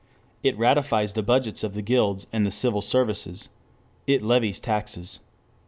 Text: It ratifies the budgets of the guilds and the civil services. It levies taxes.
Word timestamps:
It 0.41 0.57
ratifies 0.57 1.13
the 1.13 1.21
budgets 1.21 1.63
of 1.63 1.75
the 1.75 1.83
guilds 1.83 2.25
and 2.33 2.43
the 2.43 2.49
civil 2.49 2.81
services. 2.81 3.49
It 4.07 4.23
levies 4.23 4.59
taxes. 4.59 5.19